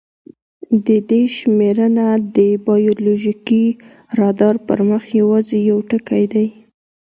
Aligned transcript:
د 0.85 0.87
دې 1.09 1.21
شمېرنه 1.37 2.07
د 2.37 2.37
بایولوژیکي 2.65 3.65
رادار 4.19 4.55
پر 4.67 4.79
مخ 4.89 5.03
یواځې 5.21 5.57
یو 5.69 5.77
ټکی 5.89 6.23
دی. 6.33 6.47